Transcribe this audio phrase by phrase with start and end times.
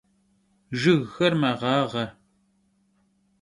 [0.79, 2.05] Jjıgxer meğağe.